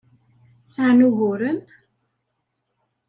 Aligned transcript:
Sɛan 0.73 1.05
uguren? 1.07 1.59